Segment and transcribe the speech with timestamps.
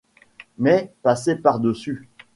[0.57, 2.09] mais passer par-dessus!